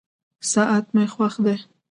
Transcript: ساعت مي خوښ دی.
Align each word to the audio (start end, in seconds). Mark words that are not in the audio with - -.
ساعت 0.51 0.85
مي 0.95 1.05
خوښ 1.13 1.33
دی. 1.45 1.55